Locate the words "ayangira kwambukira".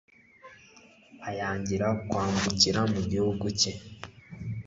1.29-2.81